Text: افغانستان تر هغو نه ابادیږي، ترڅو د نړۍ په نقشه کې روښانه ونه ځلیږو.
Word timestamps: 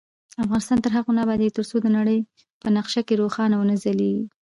افغانستان 0.43 0.77
تر 0.83 0.91
هغو 0.97 1.11
نه 1.17 1.21
ابادیږي، 1.25 1.55
ترڅو 1.57 1.75
د 1.81 1.87
نړۍ 1.97 2.19
په 2.61 2.67
نقشه 2.77 3.01
کې 3.07 3.19
روښانه 3.21 3.55
ونه 3.57 3.75
ځلیږو. 3.83 4.25